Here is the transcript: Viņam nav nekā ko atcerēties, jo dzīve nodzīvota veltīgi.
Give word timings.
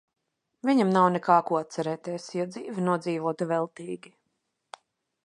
Viņam 0.69 0.93
nav 0.93 1.09
nekā 1.15 1.35
ko 1.49 1.59
atcerēties, 1.59 2.27
jo 2.39 2.49
dzīve 2.55 2.87
nodzīvota 2.89 3.49
veltīgi. 3.55 4.15